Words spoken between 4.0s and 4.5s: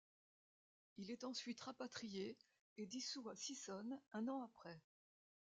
un an